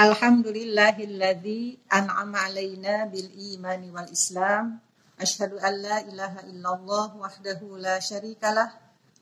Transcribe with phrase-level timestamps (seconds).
[0.00, 4.80] Alhamdulillahilladzi an'ama alaina bil imani wal islam.
[5.20, 8.72] Asyhadu an la ilaha illallah wahdahu la syarikalah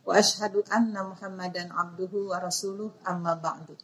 [0.06, 3.74] wa asyhadu anna Muhammadan abduhu wa rasuluh amma ba'du.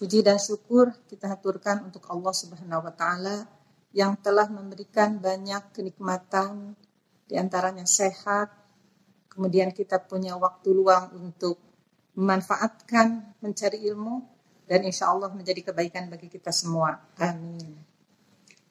[0.00, 3.44] Puji dan syukur kita haturkan untuk Allah Subhanahu wa taala
[3.92, 6.72] yang telah memberikan banyak kenikmatan
[7.28, 8.48] di antaranya sehat,
[9.28, 11.60] kemudian kita punya waktu luang untuk
[12.16, 14.37] memanfaatkan mencari ilmu
[14.68, 17.00] dan insya Allah menjadi kebaikan bagi kita semua.
[17.16, 17.80] Amin.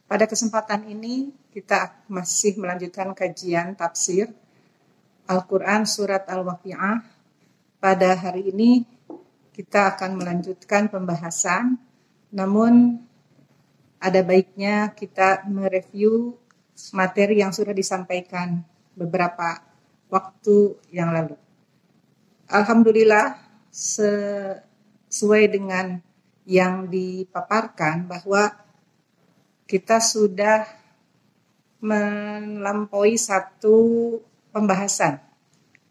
[0.08, 4.32] Pada kesempatan ini kita masih melanjutkan kajian tafsir
[5.28, 7.04] Al-Quran Surat Al-Waqi'ah.
[7.82, 8.86] Pada hari ini
[9.52, 11.82] kita akan melanjutkan pembahasan,
[12.32, 13.02] namun
[13.98, 16.38] ada baiknya kita mereview
[16.94, 18.62] materi yang sudah disampaikan
[18.94, 19.60] beberapa
[20.08, 21.36] waktu yang lalu.
[22.48, 23.36] Alhamdulillah
[25.08, 26.00] sesuai dengan
[26.48, 28.56] yang dipaparkan bahwa
[29.68, 30.64] kita sudah
[31.84, 33.76] melampaui satu
[34.56, 35.20] pembahasan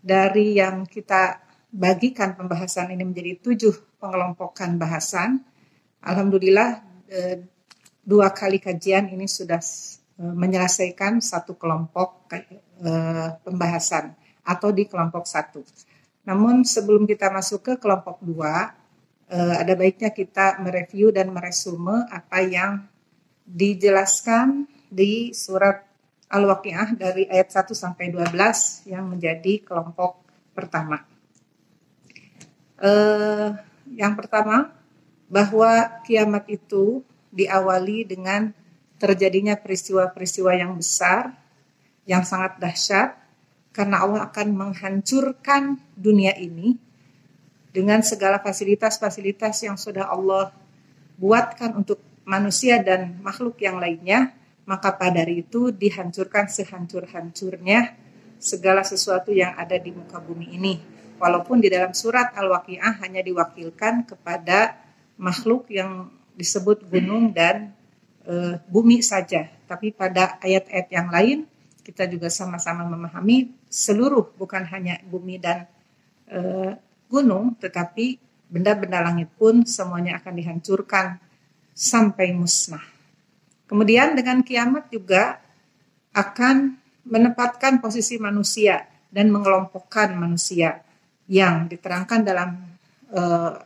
[0.00, 5.44] dari yang kita bagikan pembahasan ini menjadi tujuh pengelompokan bahasan.
[6.00, 6.80] Alhamdulillah
[7.10, 7.44] eh,
[8.00, 14.14] dua kali kajian ini sudah eh, menyelesaikan satu kelompok eh, pembahasan
[14.46, 15.60] atau di kelompok satu.
[16.26, 18.74] Namun sebelum kita masuk ke kelompok dua,
[19.34, 22.86] ada baiknya kita mereview dan meresume apa yang
[23.46, 25.82] dijelaskan di surat
[26.26, 31.06] Al-Waqi'ah dari ayat 1 sampai 12 yang menjadi kelompok pertama.
[32.82, 33.50] Eh,
[33.94, 34.74] yang pertama,
[35.30, 38.50] bahwa kiamat itu diawali dengan
[38.98, 41.34] terjadinya peristiwa-peristiwa yang besar,
[42.06, 43.14] yang sangat dahsyat,
[43.70, 46.80] karena Allah akan menghancurkan dunia ini
[47.76, 50.48] dengan segala fasilitas-fasilitas yang sudah Allah
[51.20, 54.32] buatkan untuk manusia dan makhluk yang lainnya,
[54.64, 57.92] maka pada itu dihancurkan sehancur-hancurnya
[58.40, 60.74] segala sesuatu yang ada di muka bumi ini.
[61.20, 64.76] Walaupun di dalam surat Al-Waqi'ah hanya diwakilkan kepada
[65.20, 67.72] makhluk yang disebut gunung dan
[68.24, 69.48] e, bumi saja.
[69.64, 71.38] Tapi pada ayat-ayat yang lain
[71.80, 75.64] kita juga sama-sama memahami seluruh bukan hanya bumi dan
[76.28, 76.40] e,
[77.06, 81.18] gunung tetapi benda-benda langit pun semuanya akan dihancurkan
[81.74, 82.82] sampai musnah.
[83.66, 85.42] Kemudian dengan kiamat juga
[86.14, 90.82] akan menempatkan posisi manusia dan mengelompokkan manusia
[91.26, 92.50] yang diterangkan dalam
[93.10, 93.22] e,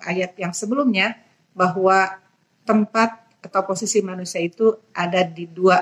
[0.09, 1.17] ayat yang sebelumnya
[1.53, 2.17] bahwa
[2.65, 5.81] tempat atau posisi manusia itu ada di dua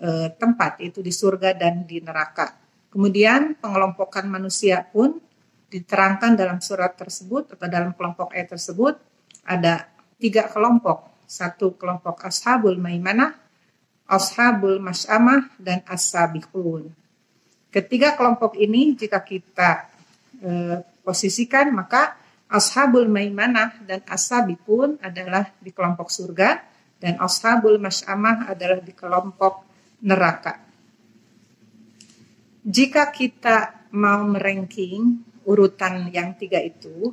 [0.00, 2.56] e, tempat yaitu di surga dan di neraka.
[2.88, 5.20] Kemudian pengelompokan manusia pun
[5.74, 8.94] diterangkan dalam surat tersebut atau dalam kelompok ayat tersebut
[9.42, 9.90] ada
[10.22, 11.26] tiga kelompok.
[11.26, 13.34] Satu kelompok ashabul maimanah,
[14.06, 16.94] ashabul mas'amah, dan as-sabiqun.
[17.74, 19.90] Ketiga kelompok ini jika kita
[20.38, 22.14] e, posisikan maka
[22.46, 26.62] ashabul maimanah dan as-sabiqun adalah di kelompok surga
[27.02, 29.66] dan ashabul mas'amah adalah di kelompok
[30.06, 30.62] neraka.
[32.62, 37.12] Jika kita mau meranking urutan yang tiga itu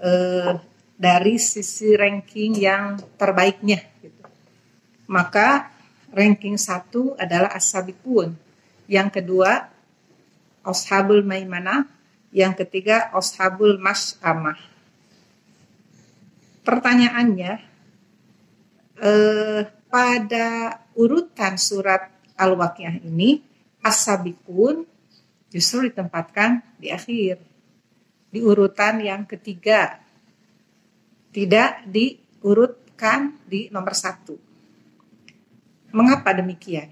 [0.00, 0.52] eh,
[0.94, 4.24] dari sisi ranking yang terbaiknya, gitu.
[5.10, 5.74] maka
[6.14, 8.38] ranking satu adalah asabikun,
[8.86, 9.68] yang kedua
[10.64, 11.90] ashabul maimanah,
[12.30, 14.56] yang ketiga ashabul mas'amah.
[16.64, 17.52] Pertanyaannya,
[19.02, 20.48] eh, pada
[20.96, 23.38] urutan surat Al-Waqiah ini
[23.84, 24.82] as-sabiqun
[25.52, 27.38] justru ditempatkan di akhir.
[28.34, 30.02] Di urutan yang ketiga.
[31.30, 34.34] Tidak diurutkan di nomor satu.
[35.94, 36.90] Mengapa demikian?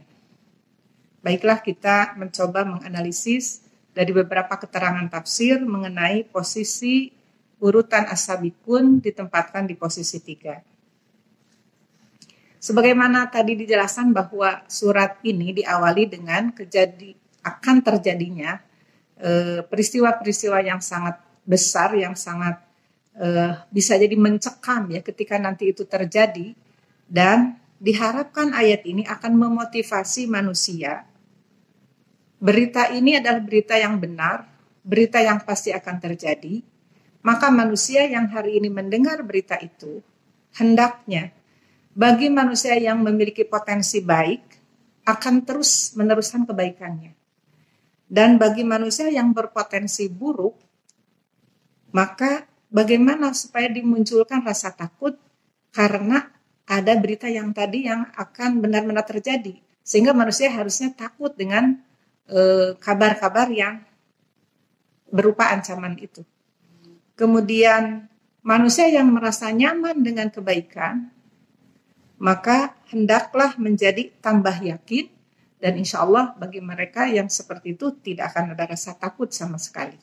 [1.22, 7.10] Baiklah kita mencoba menganalisis dari beberapa keterangan tafsir mengenai posisi
[7.62, 10.58] urutan as-sabiqun ditempatkan di posisi tiga.
[12.62, 18.58] Sebagaimana tadi dijelaskan bahwa surat ini diawali dengan kejadi akan terjadinya
[19.19, 22.60] eh, peristiwa-peristiwa yang sangat besar, yang sangat
[23.18, 26.54] uh, bisa jadi mencekam ya ketika nanti itu terjadi
[27.10, 31.04] dan diharapkan ayat ini akan memotivasi manusia.
[32.42, 34.46] Berita ini adalah berita yang benar,
[34.82, 36.62] berita yang pasti akan terjadi.
[37.22, 40.02] Maka manusia yang hari ini mendengar berita itu
[40.58, 41.30] hendaknya
[41.94, 44.42] bagi manusia yang memiliki potensi baik
[45.06, 47.12] akan terus meneruskan kebaikannya.
[48.12, 50.56] Dan bagi manusia yang berpotensi buruk,
[51.92, 55.14] maka bagaimana supaya dimunculkan rasa takut
[55.72, 56.32] karena
[56.64, 61.76] ada berita yang tadi yang akan benar-benar terjadi sehingga manusia harusnya takut dengan
[62.32, 63.84] eh, kabar-kabar yang
[65.12, 66.24] berupa ancaman itu.
[67.12, 68.08] Kemudian
[68.40, 71.12] manusia yang merasa nyaman dengan kebaikan
[72.22, 75.10] maka hendaklah menjadi tambah yakin
[75.58, 79.98] dan insya Allah bagi mereka yang seperti itu tidak akan ada rasa takut sama sekali.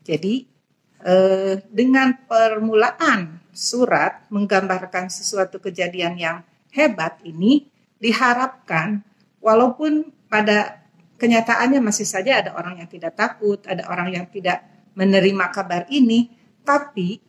[0.00, 0.48] Jadi
[1.04, 6.36] eh, dengan permulaan surat menggambarkan sesuatu kejadian yang
[6.72, 7.68] hebat ini
[8.00, 9.02] diharapkan
[9.42, 10.80] walaupun pada
[11.20, 14.64] kenyataannya masih saja ada orang yang tidak takut, ada orang yang tidak
[14.96, 16.32] menerima kabar ini,
[16.64, 17.20] tapi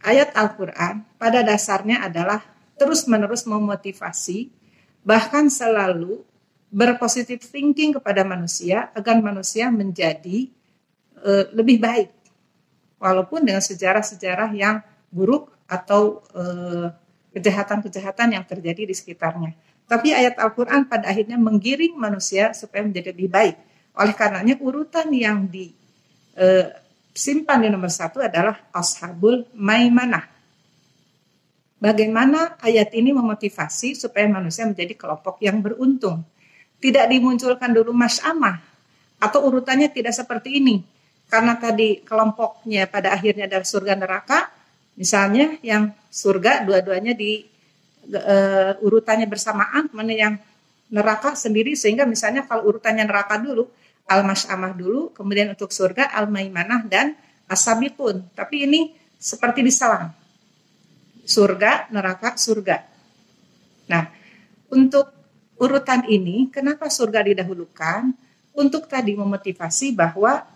[0.00, 2.40] ayat Al-Quran pada dasarnya adalah
[2.80, 4.48] terus-menerus memotivasi,
[5.04, 6.24] bahkan selalu
[6.72, 10.50] berpositif thinking kepada manusia agar manusia menjadi
[11.22, 12.10] uh, lebih baik.
[13.04, 14.80] Walaupun dengan sejarah-sejarah yang
[15.12, 17.04] buruk atau kejahatan
[17.84, 19.52] kejahatan-kejahatan yang terjadi di sekitarnya.
[19.84, 23.58] Tapi ayat Al-Quran pada akhirnya menggiring manusia supaya menjadi lebih baik.
[23.98, 30.24] Oleh karenanya urutan yang disimpan di nomor satu adalah Ashabul Maimanah.
[31.76, 36.24] Bagaimana ayat ini memotivasi supaya manusia menjadi kelompok yang beruntung.
[36.80, 38.56] Tidak dimunculkan dulu mas'amah
[39.20, 40.80] atau urutannya tidak seperti ini.
[41.28, 44.38] Karena tadi kelompoknya pada akhirnya adalah surga neraka,
[44.94, 47.42] misalnya yang surga dua-duanya di
[48.14, 50.34] uh, urutannya bersamaan, mana yang
[50.92, 53.66] neraka sendiri sehingga misalnya kalau urutannya neraka dulu
[54.04, 57.16] al-masyamah dulu, kemudian untuk surga al-maimanah dan
[57.48, 58.24] asabikun.
[58.36, 58.80] Tapi ini
[59.16, 60.12] seperti diselang.
[61.24, 62.84] Surga, neraka, surga.
[63.88, 64.12] Nah,
[64.68, 65.08] untuk
[65.56, 68.12] urutan ini kenapa surga didahulukan?
[68.54, 70.46] Untuk tadi memotivasi bahwa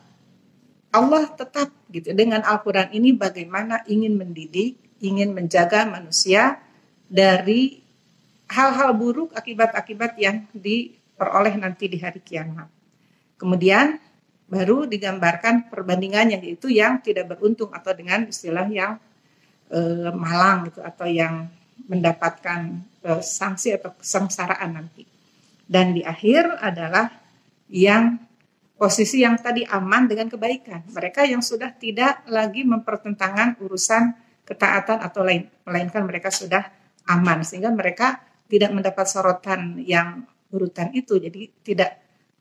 [0.88, 6.56] Allah tetap gitu dengan Al-Qur'an ini bagaimana ingin mendidik, ingin menjaga manusia
[7.08, 7.80] dari
[8.48, 12.68] hal-hal buruk akibat-akibat yang diperoleh nanti di hari kiamat.
[13.36, 14.00] Kemudian
[14.48, 18.96] baru digambarkan perbandingannya yaitu yang tidak beruntung atau dengan istilah yang
[19.68, 21.52] e, malang gitu atau yang
[21.84, 25.04] mendapatkan e, sanksi atau kesengsaraan nanti.
[25.68, 27.12] Dan di akhir adalah
[27.68, 28.16] yang
[28.78, 30.86] posisi yang tadi aman dengan kebaikan.
[30.94, 34.14] Mereka yang sudah tidak lagi mempertentangkan urusan
[34.46, 36.62] ketaatan atau lain, melainkan mereka sudah
[37.10, 41.90] aman sehingga mereka tidak mendapat sorotan yang urutan itu jadi tidak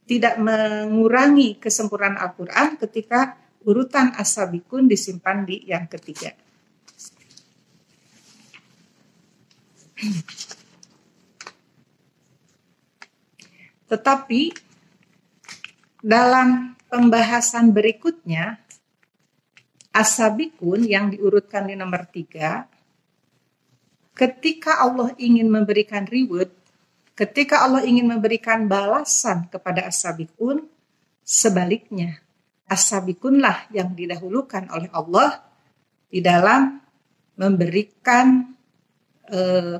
[0.07, 3.35] tidak mengurangi kesempurnaan Al-Qur'an ketika
[3.67, 6.31] urutan asabikun disimpan di yang ketiga.
[13.91, 14.66] Tetapi
[16.07, 18.55] dalam pembahasan berikutnya
[19.91, 22.63] asabikun yang diurutkan di nomor tiga
[24.15, 26.49] ketika Allah ingin memberikan reward,
[27.11, 30.63] ketika Allah ingin memberikan balasan kepada as-sabiqun,
[31.27, 32.23] sebaliknya
[32.71, 35.43] as-sabiqunlah yang didahulukan oleh Allah
[36.07, 36.79] di dalam
[37.37, 38.57] memberikan
[39.27, 39.77] eh,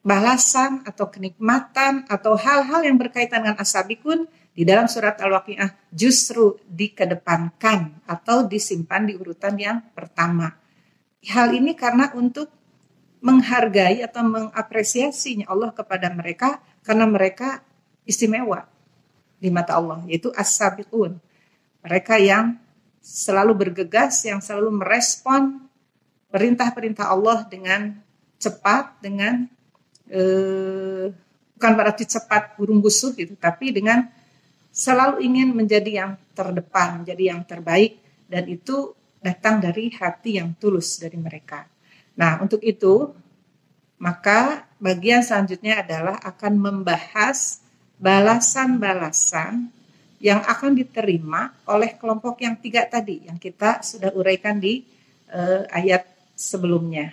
[0.00, 8.04] balasan atau kenikmatan atau hal-hal yang berkaitan dengan as-sabiqun di dalam surat Al-Waqiah justru dikedepankan
[8.04, 10.50] atau disimpan di urutan yang pertama.
[11.22, 12.50] Hal ini karena untuk
[13.20, 17.60] menghargai atau mengapresiasinya Allah kepada mereka karena mereka
[18.08, 18.64] istimewa
[19.36, 21.20] di mata Allah yaitu as-sabiqun.
[21.80, 22.60] Mereka yang
[23.00, 25.64] selalu bergegas, yang selalu merespon
[26.28, 27.96] perintah-perintah Allah dengan
[28.36, 29.48] cepat, dengan
[30.08, 31.08] eh,
[31.56, 34.08] bukan berarti cepat burung busuk gitu, tapi dengan
[34.80, 40.96] selalu ingin menjadi yang terdepan, menjadi yang terbaik dan itu datang dari hati yang tulus
[40.96, 41.68] dari mereka.
[42.16, 43.12] Nah, untuk itu,
[44.00, 47.60] maka bagian selanjutnya adalah akan membahas
[48.00, 49.68] balasan-balasan
[50.16, 54.80] yang akan diterima oleh kelompok yang tiga tadi, yang kita sudah uraikan di
[55.28, 57.12] uh, ayat sebelumnya.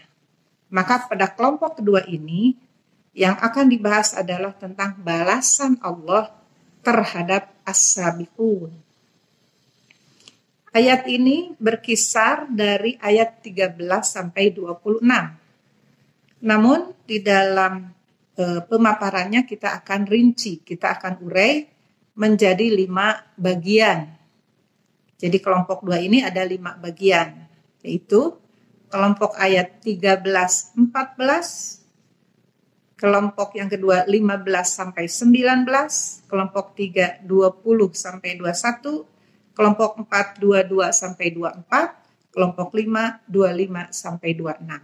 [0.71, 2.55] Maka pada kelompok kedua ini,
[3.12, 6.37] yang akan dibahas adalah tentang balasan Allah
[6.88, 8.72] terhadap as-sabiqun
[10.77, 15.01] Ayat ini berkisar dari ayat 13 sampai 26.
[16.46, 17.89] Namun di dalam
[18.38, 21.65] e, pemaparannya kita akan rinci, kita akan urai
[22.13, 24.06] menjadi lima bagian.
[25.17, 27.34] Jadi kelompok dua ini ada lima bagian,
[27.82, 28.38] yaitu
[28.94, 31.87] kelompok ayat 13 14,
[32.98, 35.70] kelompok yang kedua 15 sampai 19,
[36.25, 39.06] kelompok 3 20 sampai 21,
[39.54, 44.82] kelompok 4 22 sampai 24, kelompok 5 25 sampai 26.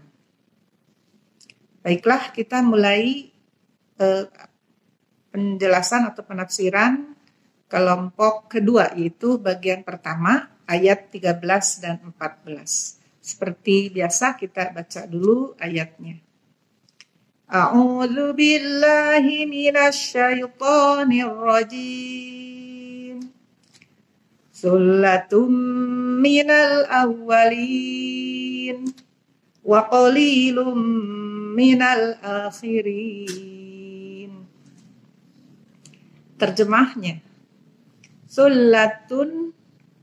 [1.84, 3.34] Baiklah, kita mulai
[4.00, 4.26] eh,
[5.34, 7.18] penjelasan atau penafsiran
[7.66, 13.02] kelompok kedua yaitu bagian pertama ayat 13 dan 14.
[13.18, 16.22] Seperti biasa kita baca dulu ayatnya.
[17.54, 23.30] A'udzu billahi minasyaitonir rajim.
[24.50, 25.54] Sullatum
[26.18, 28.90] minal awwalin
[29.62, 30.82] wa qalilum
[31.54, 33.30] minal akhirin.
[36.42, 37.22] Terjemahnya.
[38.26, 39.54] Sullatun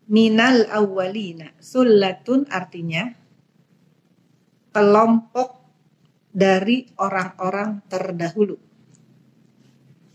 [0.06, 1.50] minal awwalina.
[1.58, 3.10] Sullatun artinya
[4.70, 5.59] kelompok
[6.30, 8.56] dari orang-orang terdahulu.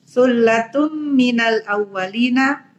[0.07, 2.71] Sullatun minal awwalina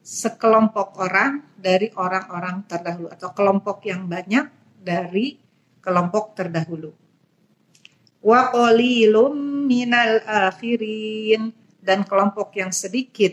[0.00, 4.48] sekelompok orang dari orang-orang terdahulu atau kelompok yang banyak
[4.80, 5.36] dari
[5.84, 6.88] kelompok terdahulu
[8.20, 9.34] wa qalilum
[9.64, 13.32] minal akhirin dan kelompok yang sedikit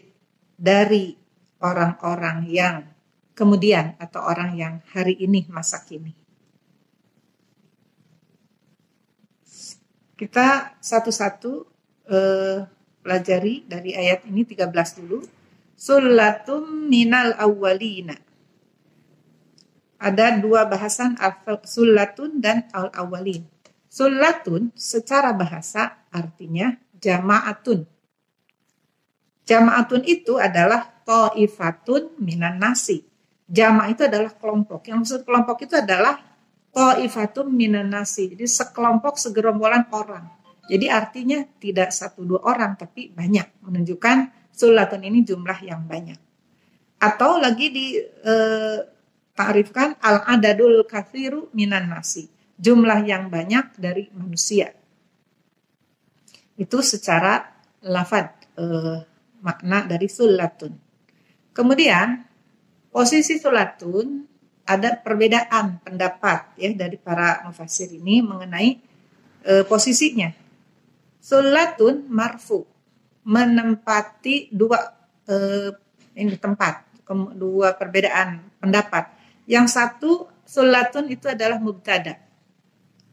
[0.55, 1.11] dari
[1.59, 2.87] orang-orang yang
[3.35, 6.26] kemudian atau orang yang hari ini masa kini.
[10.17, 11.51] Kita satu-satu
[12.09, 12.59] eh,
[13.05, 15.21] pelajari dari ayat ini 13 dulu.
[15.77, 18.17] Sulatum minal awwalina.
[19.97, 21.17] Ada dua bahasan
[21.65, 23.45] sulatun dan al-awwalin.
[23.89, 27.85] Sulatun secara bahasa artinya jama'atun.
[29.47, 33.05] Jama'atun itu adalah to'ifatun minan nasi.
[33.47, 34.85] Jama' itu adalah kelompok.
[34.85, 36.19] Yang maksud kelompok itu adalah
[36.77, 38.29] to'ifatun minan nasi.
[38.37, 40.29] Jadi sekelompok segerombolan orang.
[40.69, 43.65] Jadi artinya tidak satu dua orang tapi banyak.
[43.65, 44.17] Menunjukkan
[44.53, 46.21] sulatun ini jumlah yang banyak.
[47.01, 48.79] Atau lagi di eh,
[49.33, 54.73] tarifkan al-adadul kathiru minan nasi jumlah yang banyak dari manusia.
[56.57, 57.41] Itu secara
[57.85, 58.97] lafad eh,
[59.45, 60.73] makna dari sulatun.
[61.53, 62.25] Kemudian
[62.89, 64.26] posisi sulatun
[64.67, 68.77] ada perbedaan pendapat ya dari para mufasir ini mengenai
[69.47, 70.29] eh, posisinya.
[71.23, 72.67] Sulatun marfu
[73.23, 74.79] menempati dua
[75.27, 75.71] eh,
[76.19, 76.83] ini tempat
[77.33, 79.15] dua perbedaan pendapat.
[79.47, 82.27] Yang satu sulatun itu adalah mubtada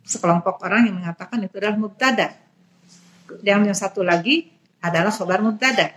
[0.05, 2.29] sekelompok orang yang mengatakan itu adalah mubtada.
[3.41, 4.53] Yang yang satu lagi
[4.85, 5.97] adalah khabar mubtada.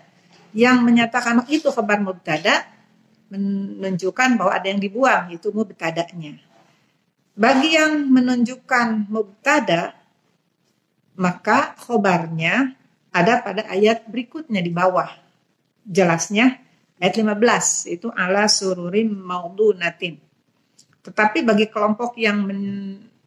[0.55, 2.63] Yang menyatakan itu khabar mubtada
[3.27, 6.39] menunjukkan bahwa ada yang dibuang itu mubtadanya.
[7.37, 9.93] Bagi yang menunjukkan mubtada
[11.17, 12.77] maka khobarnya
[13.09, 15.09] ada pada ayat berikutnya di bawah.
[15.81, 16.61] Jelasnya
[17.01, 20.21] ayat 15 itu ala sururim maudunatin.
[21.01, 22.45] Tetapi bagi kelompok yang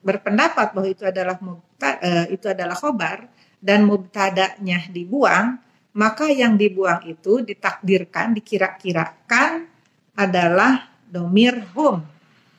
[0.00, 3.26] berpendapat bahwa itu adalah mubta, uh, itu adalah khobar
[3.60, 5.56] dan mubtadanya dibuang,
[5.96, 9.69] maka yang dibuang itu ditakdirkan, dikira-kirakan
[10.20, 12.04] adalah domir hum,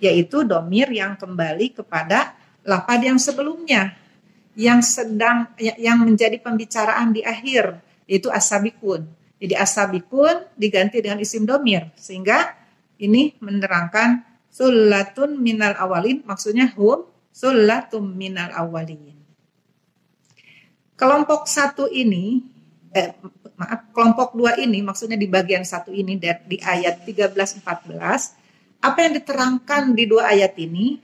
[0.01, 2.33] yaitu domir yang kembali kepada
[2.65, 3.93] lapad yang sebelumnya,
[4.57, 7.77] yang sedang ya, yang menjadi pembicaraan di akhir,
[8.09, 9.05] yaitu asabikun.
[9.37, 12.57] Jadi asabikun diganti dengan isim domir, sehingga
[12.97, 19.15] ini menerangkan sulatun minal awalin, maksudnya hum Sulatum minal awalin.
[20.99, 22.43] Kelompok satu ini,
[22.91, 23.15] eh,
[23.61, 27.61] maaf, kelompok dua ini maksudnya di bagian satu ini di ayat 13-14,
[28.81, 30.97] apa yang diterangkan di dua ayat ini,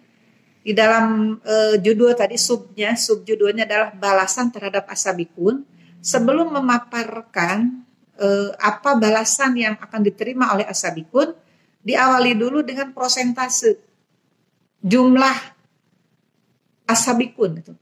[0.65, 5.61] di dalam eh, judul tadi subnya, subjudulnya adalah balasan terhadap asabikun,
[6.01, 7.85] sebelum memaparkan
[8.17, 11.37] eh, apa balasan yang akan diterima oleh asabikun,
[11.85, 13.79] diawali dulu dengan prosentase
[14.81, 15.37] jumlah
[16.89, 17.73] ashabikun itu.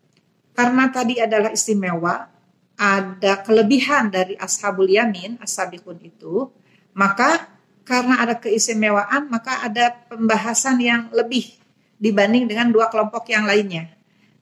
[0.55, 2.34] Karena tadi adalah istimewa,
[2.75, 6.51] ada kelebihan dari ashabul yamin, ashabikun itu,
[6.91, 7.47] maka
[7.87, 11.55] karena ada keistimewaan, maka ada pembahasan yang lebih
[11.95, 13.95] dibanding dengan dua kelompok yang lainnya.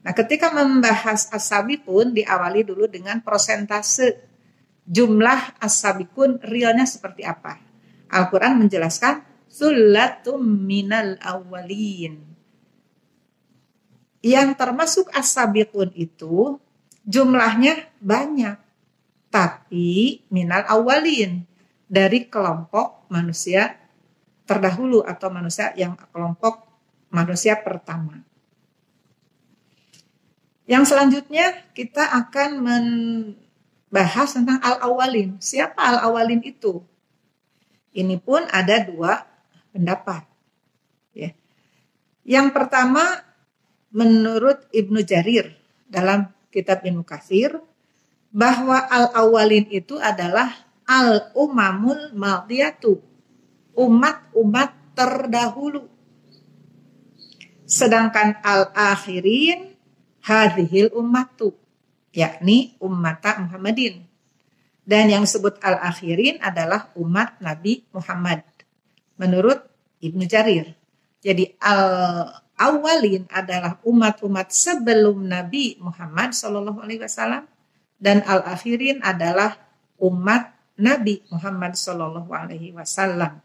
[0.04, 4.20] Nah, ketika membahas ashabikun diawali dulu dengan prosentase
[4.84, 7.60] jumlah ashabikun realnya seperti apa.
[8.12, 12.20] Al-Quran menjelaskan sulatum minal awalin
[14.24, 16.58] yang termasuk asabikun itu
[17.08, 18.58] jumlahnya banyak.
[19.34, 21.44] Tapi minal awalin
[21.90, 23.76] dari kelompok manusia
[24.46, 26.68] terdahulu atau manusia yang kelompok
[27.10, 28.22] manusia pertama.
[30.64, 35.36] Yang selanjutnya kita akan membahas tentang al-awalin.
[35.42, 36.86] Siapa al-awalin itu?
[37.94, 39.22] Ini pun ada dua
[39.76, 40.24] pendapat.
[41.14, 41.36] Ya.
[42.26, 43.22] Yang pertama
[43.94, 45.54] menurut Ibnu Jarir
[45.86, 47.58] dalam kitab Ibnu Katsir
[48.30, 50.54] bahwa al-awwalin itu adalah
[50.86, 53.02] al-umamul madiyatu,
[53.74, 55.90] umat-umat terdahulu.
[57.66, 59.74] Sedangkan al-akhirin
[60.22, 61.58] hadhil ummatu,
[62.14, 64.06] yakni ummata Muhammadin.
[64.84, 68.44] Dan yang disebut al-akhirin adalah umat Nabi Muhammad.
[69.16, 69.64] Menurut
[70.04, 70.76] Ibnu Jarir.
[71.24, 71.56] Jadi
[72.58, 77.50] al-awwalin adalah umat-umat sebelum Nabi Muhammad Shallallahu alaihi wasallam
[77.98, 79.58] dan al-akhirin adalah
[80.00, 83.42] umat Nabi Muhammad Shallallahu alaihi wasallam.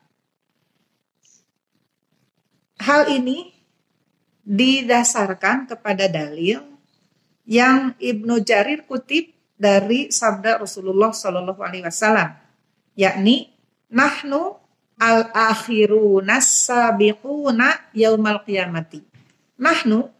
[2.79, 3.53] Hal ini
[4.49, 6.62] didasarkan kepada dalil
[7.49, 12.38] yang Ibnu Jarir kutip dari sabda Rasulullah Shallallahu alaihi wasallam
[12.95, 13.50] yakni
[13.91, 14.57] nahnu
[14.99, 19.00] al akhiruna sabiquna yaumal qiyamati.
[19.59, 20.11] Nahnu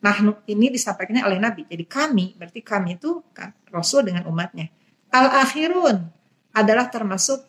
[0.00, 1.68] nahnu ini disampaikan oleh Nabi.
[1.68, 4.68] Jadi kami berarti kami itu kan Rasul dengan umatnya.
[5.12, 6.04] Al akhirun
[6.52, 7.44] adalah termasuk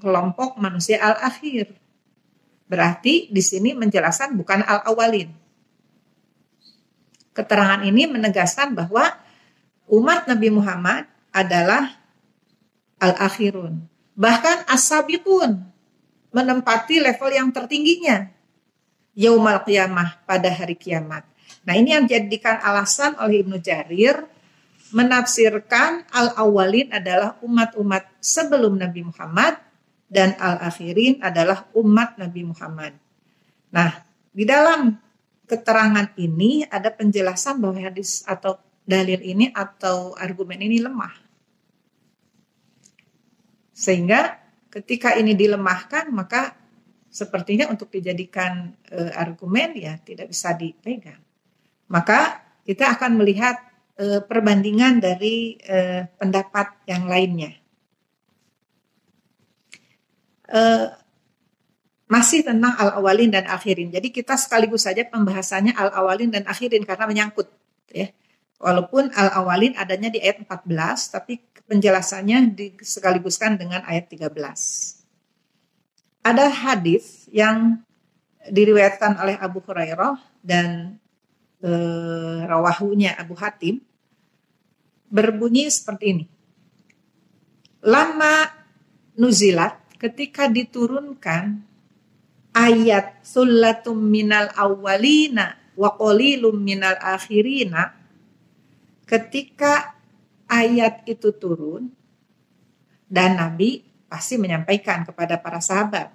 [0.00, 1.72] kelompok manusia al akhir.
[2.64, 5.32] Berarti di sini menjelaskan bukan al awalin.
[7.34, 9.20] Keterangan ini menegaskan bahwa
[9.90, 11.98] umat Nabi Muhammad adalah
[13.00, 13.84] al akhirun.
[14.14, 15.73] Bahkan as-sabiqun
[16.34, 18.34] menempati level yang tertingginya
[19.14, 21.22] yaumal qiyamah pada hari kiamat.
[21.64, 24.26] Nah, ini yang dijadikan alasan oleh Ibnu Jarir
[24.92, 29.56] menafsirkan al-awwalin adalah umat-umat sebelum Nabi Muhammad
[30.10, 32.92] dan al-akhirin adalah umat Nabi Muhammad.
[33.72, 33.90] Nah,
[34.30, 34.94] di dalam
[35.48, 41.14] keterangan ini ada penjelasan bahwa hadis atau dalil ini atau argumen ini lemah.
[43.74, 44.43] Sehingga
[44.74, 46.58] Ketika ini dilemahkan, maka
[47.06, 51.22] sepertinya untuk dijadikan e, argumen ya tidak bisa dipegang.
[51.86, 53.54] Maka kita akan melihat
[53.94, 57.54] e, perbandingan dari e, pendapat yang lainnya.
[60.50, 60.60] E,
[62.10, 63.94] masih tentang al-awalin dan akhirin.
[63.94, 67.46] Jadi kita sekaligus saja pembahasannya al-awalin dan akhirin karena menyangkut
[67.94, 68.10] ya.
[68.62, 74.30] Walaupun al-awalin adanya di ayat 14 tapi penjelasannya dikaliguskan dengan ayat 13.
[76.24, 77.84] Ada hadis yang
[78.48, 81.00] diriwayatkan oleh Abu Hurairah dan
[81.60, 81.70] e,
[82.44, 83.80] rawahunya Abu Hatim
[85.08, 86.24] berbunyi seperti ini.
[87.84, 88.48] Lama
[89.16, 91.60] nuzilat ketika diturunkan
[92.56, 98.03] ayat sullatum minal awwalina wa qalilum minal akhirina
[99.04, 99.94] ketika
[100.48, 101.92] ayat itu turun
[103.08, 106.12] dan Nabi pasti menyampaikan kepada para sahabat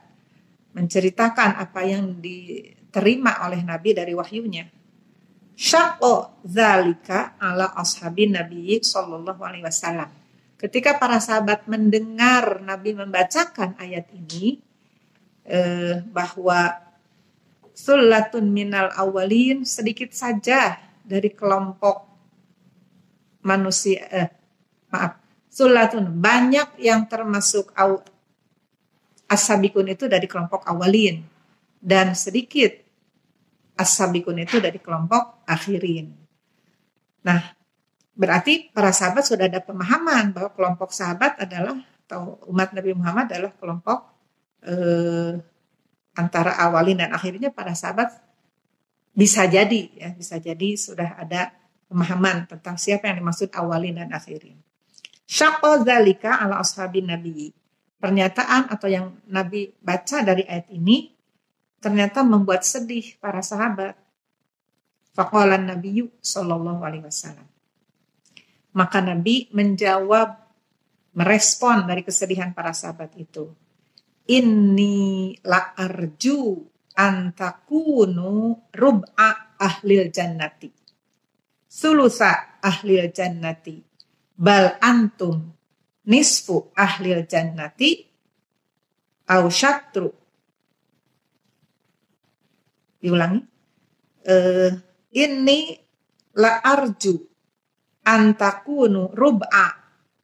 [0.74, 4.70] menceritakan apa yang diterima oleh Nabi dari wahyunya.
[5.60, 10.08] Syaqo zalika ala ashabin Nabi sallallahu alaihi wasallam.
[10.56, 14.60] Ketika para sahabat mendengar Nabi membacakan ayat ini
[15.44, 16.80] eh, bahwa
[17.76, 22.09] sulatun minal awalin sedikit saja dari kelompok
[23.44, 24.30] manusia eh,
[24.92, 28.00] maaf sulatun banyak yang termasuk aw,
[29.28, 31.26] asabikun itu dari kelompok awalin
[31.82, 32.72] dan sedikit
[33.80, 36.12] asabikun itu dari kelompok akhirin.
[37.24, 37.40] Nah,
[38.12, 43.54] berarti para sahabat sudah ada pemahaman bahwa kelompok sahabat adalah atau umat Nabi Muhammad adalah
[43.54, 44.00] kelompok
[44.66, 45.38] eh,
[46.18, 48.12] antara awalin dan akhirnya para sahabat
[49.14, 51.54] bisa jadi ya bisa jadi sudah ada
[51.90, 54.62] pemahaman tentang siapa yang dimaksud awalin dan akhirin.
[55.26, 57.52] Syaqqa zalika ala ashabin nabi.
[58.00, 61.12] Pernyataan atau yang Nabi baca dari ayat ini
[61.84, 63.92] ternyata membuat sedih para sahabat.
[65.12, 67.44] Faqala Nabi sallallahu alaihi wasallam.
[68.72, 70.32] Maka Nabi menjawab
[71.12, 73.52] merespon dari kesedihan para sahabat itu.
[74.32, 76.56] Inni la arju
[76.96, 80.79] antakunu rub'a ahlil jannati
[81.70, 83.78] sulusa ahlil jannati.
[84.34, 85.54] Bal antum
[86.10, 88.10] nisfu ahlil jannati.
[89.30, 90.10] Au syatru.
[93.00, 93.46] Diulangi.
[94.30, 94.74] Uh,
[95.16, 95.78] ini
[96.36, 97.16] la arju
[98.04, 99.66] antakunu rub'a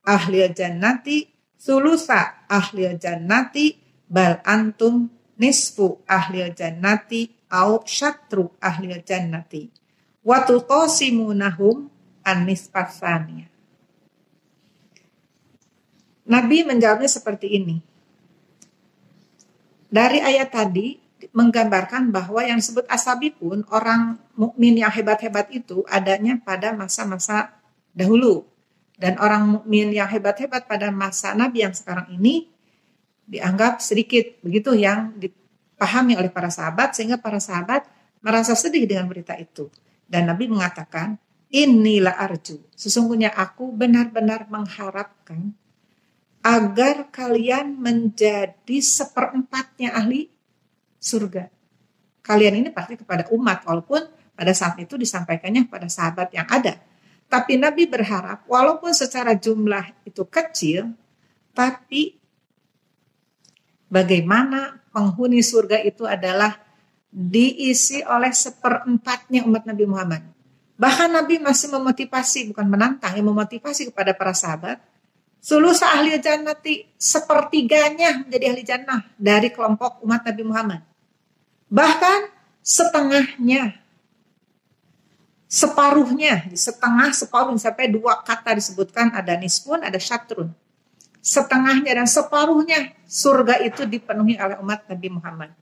[0.04, 1.30] ahlil jannati.
[1.56, 3.78] Sulusa ahlil jannati.
[4.10, 7.46] Bal antum nisfu ahlil jannati.
[7.54, 9.85] Au syatru ahlil jannati
[10.26, 11.86] Watu qasimunahum
[12.26, 13.46] anis pasania.
[16.26, 17.78] Nabi menjawabnya seperti ini.
[19.86, 20.98] Dari ayat tadi
[21.30, 27.54] menggambarkan bahwa yang disebut asabi pun orang mukmin yang hebat-hebat itu adanya pada masa-masa
[27.94, 28.50] dahulu
[28.98, 32.50] dan orang mukmin yang hebat-hebat pada masa Nabi yang sekarang ini
[33.30, 37.88] dianggap sedikit begitu yang dipahami oleh para sahabat sehingga para sahabat
[38.20, 39.72] merasa sedih dengan berita itu
[40.06, 41.18] dan Nabi mengatakan
[41.50, 45.54] inilah arju sesungguhnya aku benar-benar mengharapkan
[46.46, 50.30] agar kalian menjadi seperempatnya ahli
[51.02, 51.50] surga.
[52.22, 56.78] Kalian ini pasti kepada umat, walaupun pada saat itu disampaikannya kepada sahabat yang ada.
[57.26, 60.94] Tapi Nabi berharap, walaupun secara jumlah itu kecil,
[61.54, 62.18] tapi
[63.90, 66.62] bagaimana penghuni surga itu adalah
[67.16, 70.22] diisi oleh seperempatnya umat Nabi Muhammad.
[70.76, 74.84] Bahkan Nabi masih memotivasi, bukan menantang, yang memotivasi kepada para sahabat
[75.46, 80.82] Sulusa ahli jannati sepertiganya menjadi ahli jannah dari kelompok umat Nabi Muhammad.
[81.70, 82.34] Bahkan
[82.66, 83.78] setengahnya,
[85.46, 90.50] separuhnya, setengah separuh sampai dua kata disebutkan ada nisfun, ada syatrun.
[91.22, 95.54] Setengahnya dan separuhnya surga itu dipenuhi oleh umat Nabi Muhammad.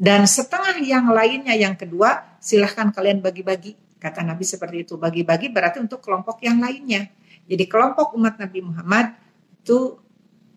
[0.00, 3.76] Dan setengah yang lainnya yang kedua silahkan kalian bagi-bagi.
[4.00, 4.96] Kata Nabi seperti itu.
[4.96, 7.12] Bagi-bagi berarti untuk kelompok yang lainnya
[7.50, 9.18] jadi kelompok umat Nabi Muhammad
[9.66, 9.98] itu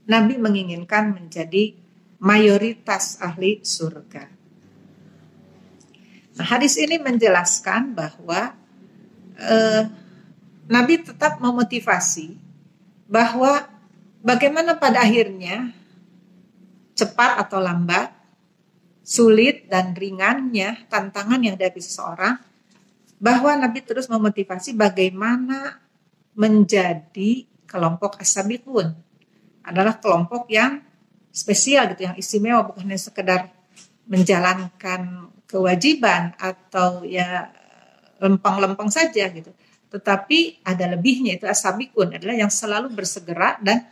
[0.05, 1.73] Nabi menginginkan menjadi
[2.21, 4.29] mayoritas ahli surga.
[6.37, 8.53] Nah, hadis ini menjelaskan bahwa
[9.41, 9.89] eh,
[10.69, 12.37] Nabi tetap memotivasi
[13.09, 13.65] bahwa
[14.21, 15.73] bagaimana pada akhirnya
[16.93, 18.12] cepat atau lambat,
[19.03, 22.39] sulit dan ringannya tantangan yang dihadapi seseorang,
[23.19, 25.79] bahwa Nabi terus memotivasi bagaimana
[26.33, 28.91] menjadi kelompok asabikun
[29.63, 30.83] adalah kelompok yang
[31.31, 33.49] spesial gitu yang istimewa bukan hanya sekedar
[34.05, 37.47] menjalankan kewajiban atau ya
[38.19, 39.51] lempeng-lempeng saja gitu.
[39.89, 43.87] Tetapi ada lebihnya itu asabikun adalah yang selalu bersegera dan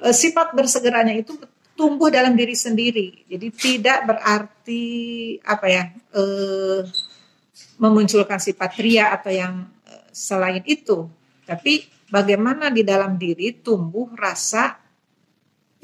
[0.00, 1.36] e, sifat bersegeranya itu
[1.76, 4.84] tumbuh dalam diri sendiri jadi tidak berarti
[5.44, 6.22] apa ya e,
[7.76, 11.06] memunculkan sifat ria atau yang e, selain itu
[11.46, 14.86] tapi bagaimana di dalam diri tumbuh rasa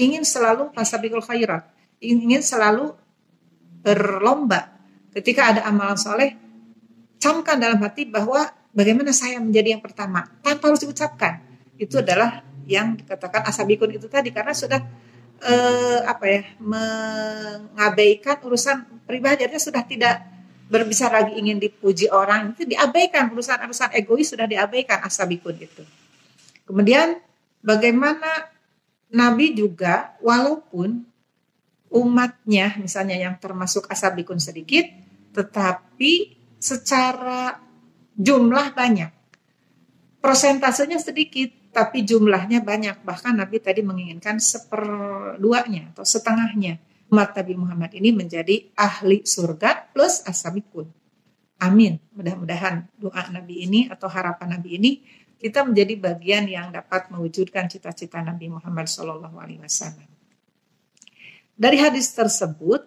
[0.01, 1.69] ingin selalu pasabikul khairat,
[2.03, 2.95] ingin selalu
[3.83, 4.75] berlomba.
[5.13, 6.35] Ketika ada amalan soleh,
[7.21, 11.45] camkan dalam hati bahwa bagaimana saya menjadi yang pertama tanpa harus diucapkan.
[11.77, 14.81] Itu adalah yang dikatakan asabikun itu tadi karena sudah
[15.43, 20.17] eh, apa ya mengabaikan urusan pribadi artinya sudah tidak
[20.73, 25.85] berbicara lagi ingin dipuji orang itu diabaikan urusan-urusan egois sudah diabaikan asabikun itu.
[26.65, 27.21] Kemudian
[27.61, 28.49] bagaimana
[29.13, 31.05] Nabi juga walaupun
[31.93, 34.89] umatnya misalnya yang termasuk asabikun sedikit
[35.37, 37.61] tetapi secara
[38.17, 39.13] jumlah banyak.
[40.25, 43.01] Prosentasenya sedikit tapi jumlahnya banyak.
[43.03, 50.25] Bahkan Nabi tadi menginginkan seperduanya atau setengahnya umat Nabi Muhammad ini menjadi ahli surga plus
[50.29, 50.89] asabikun.
[51.61, 51.97] Amin.
[52.13, 54.91] Mudah-mudahan doa Nabi ini atau harapan Nabi ini
[55.43, 60.09] kita menjadi bagian yang dapat mewujudkan cita-cita Nabi Muhammad Wasallam.
[61.53, 62.87] Dari hadis tersebut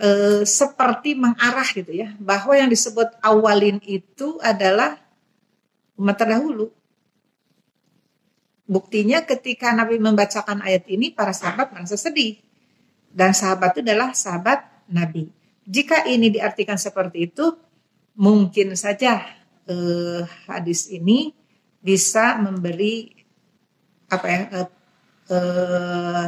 [0.00, 0.08] e,
[0.48, 4.96] seperti mengarah gitu ya bahwa yang disebut awalin itu adalah
[6.00, 6.72] umat terdahulu.
[8.64, 12.40] Buktinya ketika Nabi membacakan ayat ini para sahabat merasa sedih
[13.12, 15.28] dan sahabat itu adalah sahabat Nabi.
[15.64, 17.54] Jika ini diartikan seperti itu,
[18.16, 19.20] mungkin saja
[19.68, 21.32] eh, hadis ini
[21.84, 23.12] bisa memberi
[24.08, 24.68] apa ya eh,
[25.28, 26.26] eh,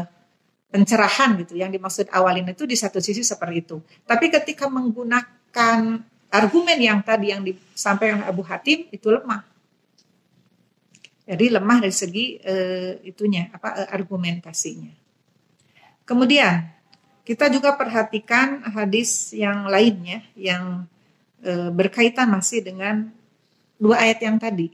[0.69, 1.57] pencerahan gitu.
[1.57, 3.77] Yang dimaksud awalin itu di satu sisi seperti itu.
[4.05, 5.79] Tapi ketika menggunakan
[6.31, 9.56] argumen yang tadi yang disampaikan Abu Hatim itu lemah.
[11.27, 14.95] Jadi lemah dari segi eh, itunya apa eh, argumentasinya.
[16.07, 16.77] Kemudian
[17.27, 20.87] kita juga perhatikan hadis yang lainnya yang
[21.43, 23.11] e, berkaitan masih dengan
[23.83, 24.71] dua ayat yang tadi.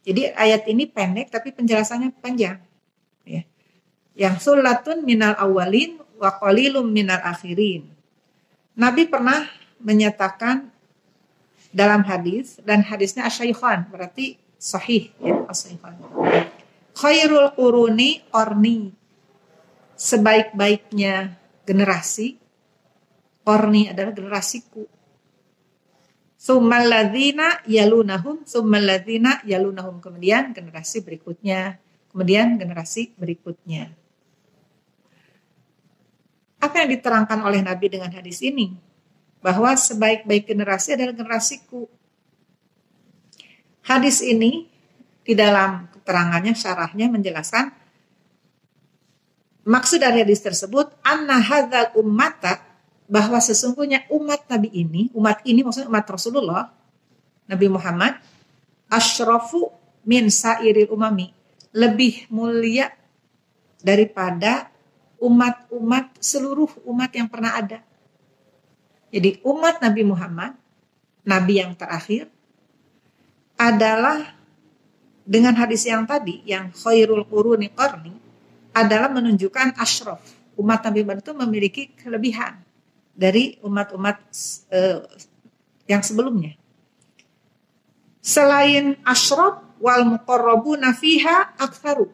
[0.00, 2.56] Jadi ayat ini pendek tapi penjelasannya panjang.
[3.28, 3.44] Ya.
[4.16, 7.92] Yang sulatun minal awalin wa qalilum minal akhirin.
[8.72, 9.44] Nabi pernah
[9.76, 10.72] menyatakan
[11.76, 15.98] dalam hadis dan hadisnya asyaikhan berarti sahih ya asyaikhan.
[16.94, 18.94] Khairul quruni orni
[19.98, 21.34] sebaik-baiknya
[21.66, 22.38] generasi,
[23.42, 24.86] Korni adalah generasiku.
[26.38, 29.98] Summaladzina yalunahum, summaladzina yalunahum.
[29.98, 31.82] Kemudian generasi berikutnya,
[32.14, 33.90] kemudian generasi berikutnya.
[36.62, 38.78] Apa yang diterangkan oleh Nabi dengan hadis ini?
[39.42, 41.90] Bahwa sebaik-baik generasi adalah generasiku.
[43.82, 44.70] Hadis ini
[45.22, 47.70] di dalam keterangannya, syarahnya menjelaskan
[49.62, 52.62] maksud dari hadis tersebut anna hadzal ummata
[53.06, 56.70] bahwa sesungguhnya umat Nabi ini, umat ini maksudnya umat Rasulullah
[57.46, 58.18] Nabi Muhammad
[58.90, 59.70] asyrafu
[60.06, 61.30] min sairil umami
[61.72, 62.90] lebih mulia
[63.82, 64.70] daripada
[65.22, 67.78] umat-umat seluruh umat yang pernah ada.
[69.14, 70.52] Jadi umat Nabi Muhammad,
[71.22, 72.26] nabi yang terakhir
[73.62, 74.34] adalah
[75.22, 78.10] dengan hadis yang tadi yang khairul quruni qarni
[78.74, 80.18] adalah menunjukkan asyraf.
[80.58, 82.58] Umat Nabi Muhammad itu memiliki kelebihan
[83.14, 84.18] dari umat-umat
[84.74, 85.06] uh,
[85.86, 86.58] yang sebelumnya.
[88.18, 92.10] Selain asyraf wal muqarrabuna fiha aktsaru.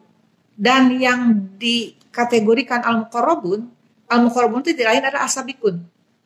[0.59, 3.65] Dan yang dikategorikan al muqarrabun,
[4.11, 5.75] al muqarrabun itu tidak lain adalah asabikun.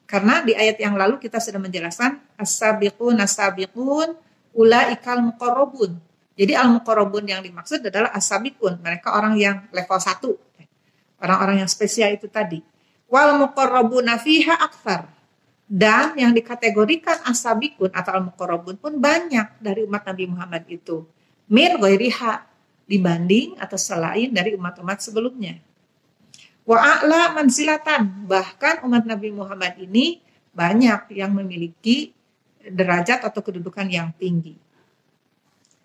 [0.04, 4.14] Karena di ayat yang lalu kita sudah menjelaskan asabiqun asabiqun
[4.54, 5.98] ulaikal muqarrabun.
[6.34, 11.22] Jadi al muqarrabun yang dimaksud adalah asabikun, mereka orang yang level 1.
[11.22, 12.62] Orang-orang yang spesial itu tadi.
[13.10, 15.10] Wal muqarrabuna fiha aktsar.
[15.64, 21.08] Dan yang dikategorikan asabikun atau al muqarrabun pun banyak dari umat Nabi Muhammad itu
[21.50, 22.46] min ghairiha
[22.84, 25.60] dibanding atau selain dari umat-umat sebelumnya.
[26.64, 30.24] Wa a'la mansilatan, bahkan umat Nabi Muhammad ini
[30.56, 32.16] banyak yang memiliki
[32.64, 34.56] derajat atau kedudukan yang tinggi.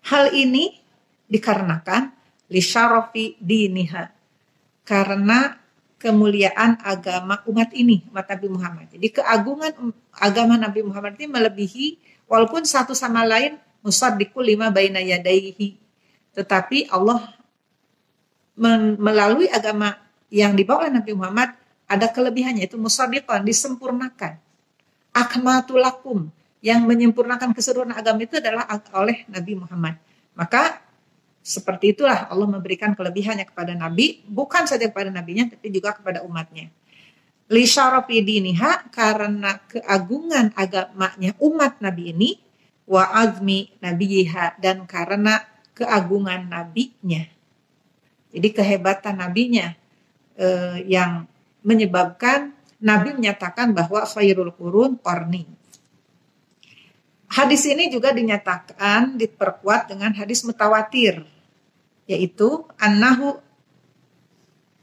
[0.07, 0.79] Hal ini
[1.27, 2.11] dikarenakan
[2.49, 4.09] li syarafi diniha.
[4.87, 5.53] Karena
[6.01, 8.85] kemuliaan agama umat ini, umat Nabi Muhammad.
[8.89, 11.87] Jadi keagungan agama Nabi Muhammad ini melebihi
[12.25, 15.77] walaupun satu sama lain musaddiqul lima baina yadaihi.
[16.33, 17.35] Tetapi Allah
[18.97, 19.99] melalui agama
[20.33, 21.49] yang dibawa oleh Nabi Muhammad
[21.89, 24.37] ada kelebihannya itu musaddiqan disempurnakan.
[25.09, 29.95] Akmatulakum yang menyempurnakan keseluruhan agama itu adalah oleh Nabi Muhammad.
[30.35, 30.83] Maka
[31.39, 36.67] seperti itulah Allah memberikan kelebihannya kepada Nabi, bukan saja kepada nabinya, tapi juga kepada umatnya.
[37.49, 42.31] Li diniha, karena keagungan agamanya umat Nabi ini,
[42.85, 45.41] wa azmi nabiyiha dan karena
[45.77, 47.23] keagungan nabinya.
[48.29, 49.73] Jadi kehebatan nabinya
[50.37, 51.25] eh, yang
[51.65, 55.58] menyebabkan Nabi menyatakan bahwa khairul qurun qarni.
[57.29, 61.21] Hadis ini juga dinyatakan diperkuat dengan hadis mutawatir
[62.09, 63.37] yaitu annahu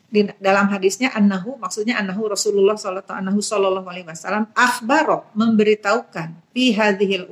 [0.07, 7.27] di dalam hadisnya annahu maksudnya annahu Rasulullah sallallahu alaihi wasallam akhbaro memberitahukan fi hadhil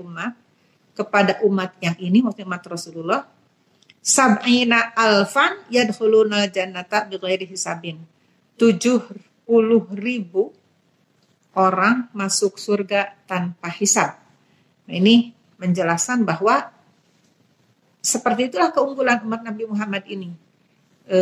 [0.94, 3.20] kepada umat yang ini, maksudnya umat Rasulullah,
[3.98, 7.98] sab'ina alfan yadkhuluna jannata bighairi hisabin.
[8.56, 9.50] 70
[9.98, 10.54] ribu
[11.58, 14.22] orang masuk surga tanpa hisab.
[14.84, 16.68] Nah, ini menjelaskan bahwa
[18.04, 20.30] seperti itulah keunggulan umat Nabi Muhammad ini.
[21.08, 21.18] E,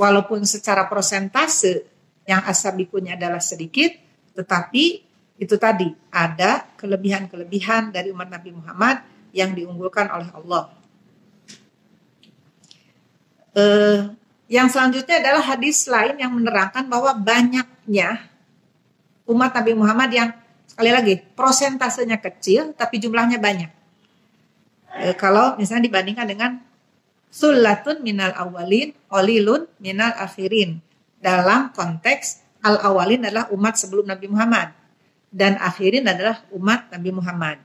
[0.00, 1.84] walaupun secara prosentase
[2.24, 3.92] yang asabikunya adalah sedikit,
[4.32, 4.84] tetapi
[5.40, 9.00] itu tadi ada kelebihan-kelebihan dari umat Nabi Muhammad
[9.32, 10.64] yang diunggulkan oleh Allah.
[13.56, 14.00] Eh,
[14.50, 18.20] yang selanjutnya adalah hadis lain yang menerangkan bahwa banyaknya
[19.26, 20.30] umat Nabi Muhammad yang
[20.80, 23.68] sekali lagi prosentasenya kecil tapi jumlahnya banyak.
[25.04, 26.56] Eh, kalau misalnya dibandingkan dengan
[27.28, 30.80] sulatun minal awalin, olilun minal akhirin.
[31.20, 34.72] Dalam konteks al awalin adalah umat sebelum Nabi Muhammad
[35.28, 37.60] dan akhirin adalah umat Nabi Muhammad.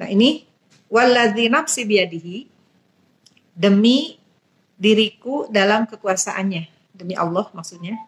[0.00, 0.48] Nah ini
[0.88, 2.48] waladzi nafsi biadihi
[3.52, 4.16] demi
[4.80, 8.00] diriku dalam kekuasaannya demi Allah maksudnya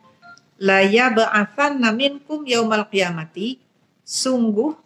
[0.56, 3.60] la yab'atsanna minkum yaumal qiyamati
[4.12, 4.76] sungguh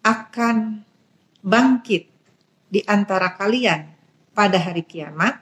[0.00, 0.56] akan
[1.44, 2.08] bangkit
[2.72, 3.84] di antara kalian
[4.32, 5.36] pada hari kiamat.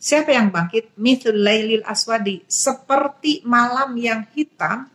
[0.00, 0.96] Siapa yang bangkit?
[0.96, 4.88] Mithul lailil aswadi seperti malam yang hitam.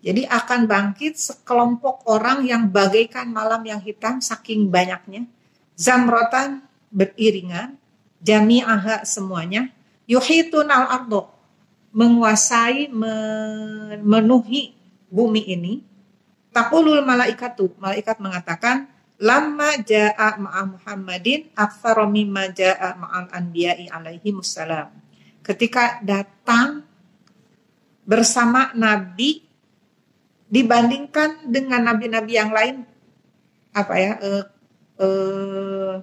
[0.00, 5.28] Jadi akan bangkit sekelompok orang yang bagaikan malam yang hitam saking banyaknya.
[5.76, 7.76] Zamrotan beriringan,
[8.24, 9.68] jami'aha semuanya,
[10.08, 11.28] yuhitun al ardo
[11.96, 14.75] menguasai, memenuhi
[15.10, 15.84] bumi ini.
[16.50, 18.88] Takulul malaikatu, malaikat mengatakan,
[19.20, 24.92] lama ja'a ma'a Muhammadin aktsara mimma ja'a ma'al anbiya'i alaihi musallam.
[25.44, 26.84] Ketika datang
[28.06, 29.42] bersama nabi
[30.46, 32.86] dibandingkan dengan nabi-nabi yang lain
[33.74, 34.44] apa ya uh,
[35.02, 35.94] uh,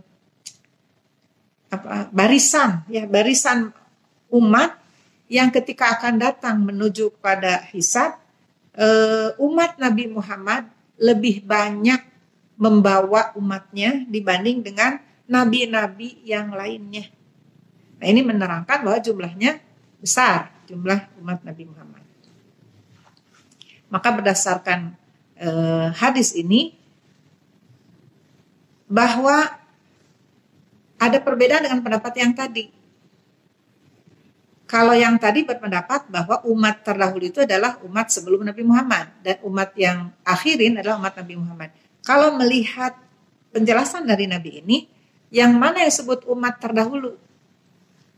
[1.72, 3.72] apa barisan ya barisan
[4.30, 4.78] umat
[5.32, 8.20] yang ketika akan datang menuju pada hisab
[8.78, 12.02] uh, umat Nabi Muhammad lebih banyak
[12.58, 17.10] membawa umatnya dibanding dengan nabi-nabi yang lainnya.
[17.98, 19.58] Nah, ini menerangkan bahwa jumlahnya
[20.04, 22.04] besar, jumlah umat Nabi Muhammad.
[23.88, 24.94] Maka berdasarkan
[25.40, 26.76] uh, hadis ini
[28.90, 29.50] bahwa
[31.00, 32.83] ada perbedaan dengan pendapat yang tadi.
[34.64, 39.76] Kalau yang tadi berpendapat bahwa umat terdahulu itu adalah umat sebelum Nabi Muhammad dan umat
[39.76, 41.70] yang akhirin adalah umat Nabi Muhammad.
[42.04, 42.96] Kalau melihat
[43.54, 44.78] penjelasan dari Nabi ini,
[45.30, 47.16] yang mana yang disebut umat terdahulu?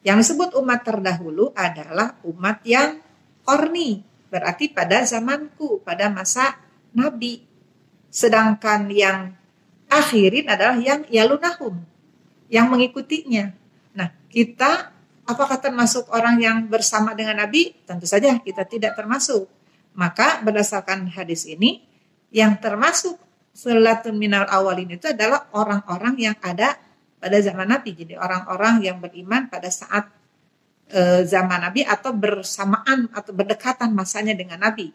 [0.05, 3.01] Yang disebut umat terdahulu adalah umat yang
[3.41, 6.55] korni, berarti pada zamanku, pada masa
[6.93, 7.41] Nabi.
[8.13, 9.35] Sedangkan yang
[9.91, 11.83] akhirin adalah yang yalunahum,
[12.47, 13.51] yang mengikutinya.
[13.91, 14.94] Nah, kita
[15.25, 17.73] apakah termasuk orang yang bersama dengan Nabi?
[17.83, 19.49] Tentu saja kita tidak termasuk.
[19.95, 21.83] Maka berdasarkan hadis ini,
[22.29, 23.15] yang termasuk
[23.55, 26.75] selatun minal awalin itu adalah orang-orang yang ada
[27.15, 27.95] pada zaman Nabi.
[27.95, 30.11] Jadi orang-orang yang beriman pada saat
[30.91, 34.91] e, zaman Nabi atau bersamaan atau berdekatan masanya dengan Nabi.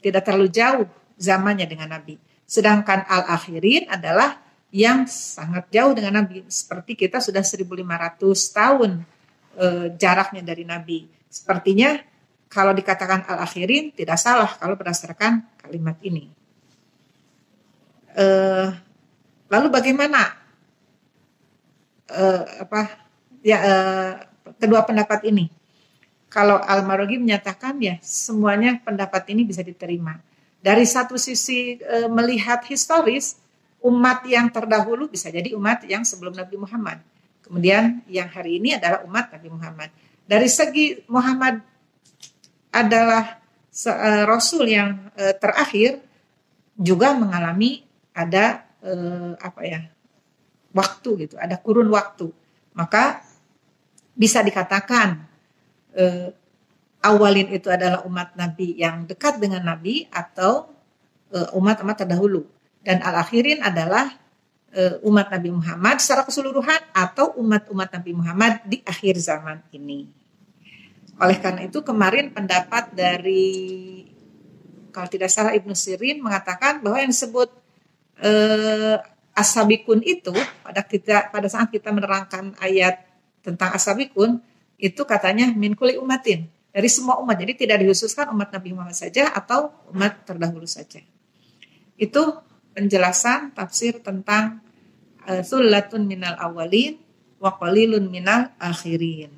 [0.00, 0.88] Tidak terlalu jauh
[1.20, 2.16] zamannya dengan Nabi.
[2.48, 4.40] Sedangkan al-akhirin adalah
[4.72, 6.48] yang sangat jauh dengan Nabi.
[6.48, 8.24] Seperti kita sudah 1500
[8.56, 9.04] tahun
[9.58, 9.66] e,
[9.98, 11.10] jaraknya dari Nabi.
[11.26, 11.98] Sepertinya
[12.48, 16.30] kalau dikatakan al-akhirin tidak salah kalau berdasarkan kalimat ini.
[18.14, 18.26] E,
[19.50, 20.38] lalu bagaimana
[22.06, 22.24] e,
[22.62, 22.82] apa
[23.42, 23.74] ya e,
[24.62, 25.50] kedua pendapat ini?
[26.28, 30.20] Kalau Al-Marogi menyatakan ya semuanya pendapat ini bisa diterima
[30.58, 33.38] dari satu sisi e, melihat historis
[33.82, 36.98] umat yang terdahulu bisa jadi umat yang sebelum Nabi Muhammad.
[37.48, 39.88] Kemudian yang hari ini adalah umat Nabi Muhammad.
[40.28, 41.64] Dari segi Muhammad
[42.68, 43.40] adalah
[43.72, 46.04] e, rasul yang e, terakhir
[46.76, 48.92] juga mengalami ada e,
[49.40, 49.80] apa ya
[50.76, 52.28] waktu gitu, ada kurun waktu.
[52.76, 53.24] Maka
[54.12, 55.26] bisa dikatakan
[57.02, 60.70] awalin itu adalah umat Nabi yang dekat dengan Nabi atau
[61.58, 62.46] umat-umat terdahulu
[62.86, 64.27] dan al-akhirin adalah uh,
[65.02, 70.12] umat Nabi Muhammad secara keseluruhan atau umat-umat Nabi Muhammad di akhir zaman ini.
[71.18, 74.06] Oleh karena itu kemarin pendapat dari
[74.94, 77.50] kalau tidak salah Ibnu Sirin mengatakan bahwa yang disebut
[78.22, 78.96] uh,
[79.34, 83.02] asabikun itu pada kita pada saat kita menerangkan ayat
[83.42, 84.42] tentang asabikun
[84.78, 87.34] itu katanya min kuli umatin dari semua umat.
[87.38, 91.02] Jadi tidak dikhususkan umat Nabi Muhammad saja atau umat terdahulu saja.
[91.98, 92.46] Itu
[92.78, 94.62] penjelasan tafsir tentang
[95.26, 96.94] uh, sullatun minal awalin
[97.42, 99.34] wa qalilun minal akhirin.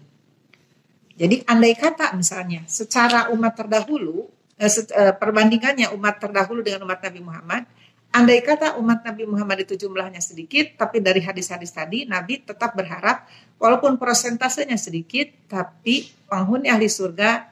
[1.16, 7.64] Jadi andai kata misalnya secara umat terdahulu uh, perbandingannya umat terdahulu dengan umat Nabi Muhammad,
[8.12, 13.24] andai kata umat Nabi Muhammad itu jumlahnya sedikit, tapi dari hadis-hadis tadi Nabi tetap berharap
[13.56, 17.48] walaupun prosentasenya sedikit, tapi penghuni ahli surga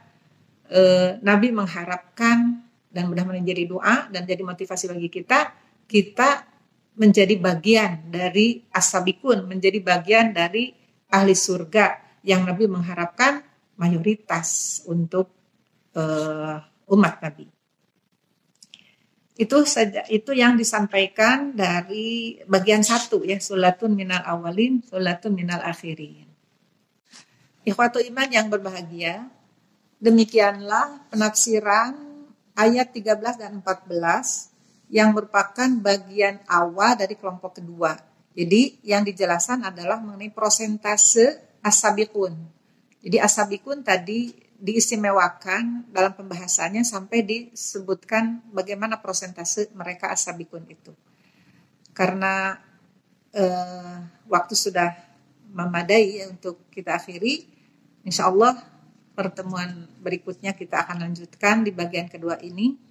[1.24, 2.61] Nabi mengharapkan
[2.92, 5.48] dan mudah-mudahan menjadi doa dan jadi motivasi bagi kita,
[5.88, 6.44] kita
[7.01, 10.70] menjadi bagian dari asabikun, menjadi bagian dari
[11.09, 13.40] ahli surga yang Nabi mengharapkan
[13.81, 15.33] mayoritas untuk
[15.96, 16.57] eh,
[16.92, 17.48] umat Nabi.
[19.38, 26.27] Itu saja itu yang disampaikan dari bagian satu ya sulatun minal awalin, sulatun minal akhirin.
[27.62, 29.31] Ikhwatu iman yang berbahagia,
[30.03, 31.94] demikianlah penafsiran
[32.59, 34.58] ayat 13 dan 14
[34.88, 37.96] yang merupakan bagian awal dari kelompok kedua.
[38.33, 42.33] Jadi yang dijelaskan adalah mengenai prosentase asabikun.
[43.05, 50.90] Jadi asabikun tadi diistimewakan dalam pembahasannya sampai disebutkan bagaimana prosentase mereka asabikun itu.
[51.94, 52.59] Karena
[53.31, 53.96] eh,
[54.27, 54.90] waktu sudah
[55.53, 57.46] memadai untuk kita akhiri,
[58.03, 58.55] insya Allah
[59.18, 62.88] pertemuan berikutnya kita akan lanjutkan di bagian kedua ini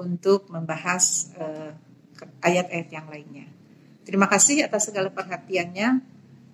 [0.00, 1.70] untuk membahas eh,
[2.40, 3.46] ayat-ayat yang lainnya.
[4.08, 6.00] Terima kasih atas segala perhatiannya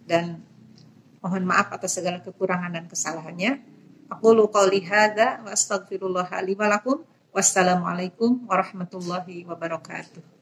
[0.04, 0.42] dan
[1.22, 3.62] mohon maaf atas segala kekurangan dan kesalahannya.
[4.10, 7.02] Aku qouli hadza wa astaghfirullah li wa lakum.
[7.34, 10.35] Wassalamualaikum warahmatullahi wabarakatuh.